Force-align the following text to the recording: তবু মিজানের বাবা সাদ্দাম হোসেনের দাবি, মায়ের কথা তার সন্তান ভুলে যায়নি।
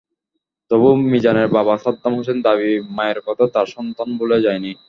তবু 0.71 0.89
মিজানের 1.11 1.47
বাবা 1.47 1.73
সাদ্দাম 1.77 2.13
হোসেনের 2.17 2.43
দাবি, 2.43 2.71
মায়ের 2.89 3.19
কথা 3.27 3.43
তার 3.53 3.67
সন্তান 3.67 4.09
ভুলে 4.17 4.37
যায়নি। 4.41 4.71